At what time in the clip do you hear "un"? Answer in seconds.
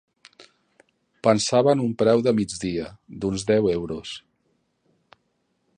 1.83-1.91